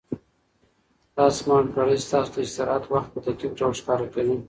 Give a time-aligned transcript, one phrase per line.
[1.15, 4.35] دا سمارټ ګړۍ ستاسو د استراحت وخت په دقیق ډول ښکاره کوي.